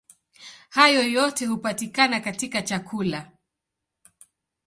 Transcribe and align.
Hayo 0.69 1.01
yote 1.09 1.45
hupatikana 1.45 2.19
katika 2.19 2.61
chakula. 2.61 3.31